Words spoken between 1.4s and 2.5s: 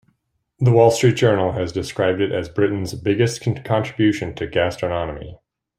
has described it as